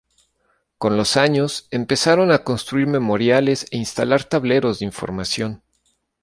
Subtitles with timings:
[0.79, 5.61] Con los años empezaron a construir memoriales e instalar tableros de información.